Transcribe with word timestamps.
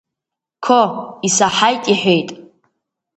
Қо, 0.65 0.79
исаҳаит,— 1.27 1.83
иҳәеит. 1.91 2.29